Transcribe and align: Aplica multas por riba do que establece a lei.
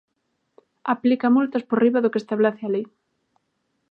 Aplica 0.93 1.27
multas 1.35 1.63
por 1.67 1.77
riba 1.83 2.03
do 2.03 2.11
que 2.11 2.21
establece 2.23 2.63
a 2.65 2.73
lei. 2.75 2.85